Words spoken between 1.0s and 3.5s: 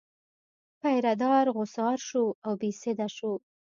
دار غوځار شو او بې سده شو.